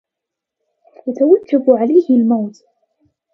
[1.07, 2.63] يتوجب عليه الموت